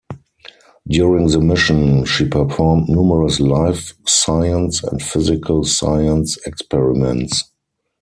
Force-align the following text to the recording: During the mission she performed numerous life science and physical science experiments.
During 0.87 1.27
the 1.27 1.39
mission 1.39 2.05
she 2.05 2.27
performed 2.27 2.89
numerous 2.89 3.39
life 3.39 3.93
science 4.07 4.81
and 4.83 4.99
physical 4.99 5.63
science 5.63 6.37
experiments. 6.37 7.51